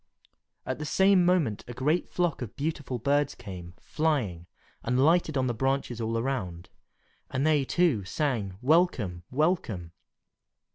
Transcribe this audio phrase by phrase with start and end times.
[0.65, 4.47] At the same moment a great flock of beautiful birds came, flying,
[4.81, 6.71] and lighted on the branches all around,
[7.29, 9.21] and they, too, sang, "Welcome!
[9.29, 9.91] welcome!"